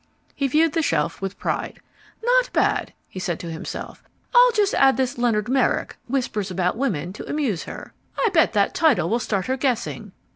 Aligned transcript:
He 0.33 0.47
viewed 0.47 0.73
the 0.73 0.81
shelf 0.81 1.21
with 1.21 1.37
pride. 1.37 1.79
"Not 2.23 2.51
bad," 2.53 2.91
he 3.07 3.19
said 3.19 3.39
to 3.41 3.51
himself. 3.51 4.03
"I'll 4.33 4.51
just 4.53 4.73
add 4.73 4.97
this 4.97 5.19
Leonard 5.19 5.47
Merrick, 5.47 5.95
Whispers 6.07 6.49
about 6.49 6.75
Women, 6.75 7.13
to 7.13 7.29
amuse 7.29 7.65
her. 7.65 7.93
I 8.17 8.29
bet 8.33 8.53
that 8.53 8.73
title 8.73 9.09
will 9.11 9.19
start 9.19 9.45
her 9.45 9.57
guessing. 9.57 10.11